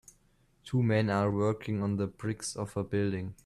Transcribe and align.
Two 0.65 0.81
men 0.81 1.11
are 1.11 1.29
working 1.29 1.83
on 1.83 1.97
the 1.97 2.07
bricks 2.07 2.55
of 2.55 2.75
a 2.75 2.83
building. 2.83 3.35